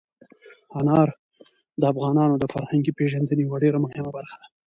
[0.79, 1.09] انار
[1.79, 4.47] د افغانانو د فرهنګي پیژندنې یوه ډېره مهمه برخه ده.